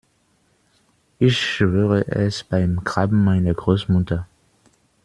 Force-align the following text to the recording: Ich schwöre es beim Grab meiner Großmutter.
Ich 1.19 1.39
schwöre 1.39 2.07
es 2.07 2.43
beim 2.43 2.83
Grab 2.83 3.11
meiner 3.11 3.53
Großmutter. 3.53 4.27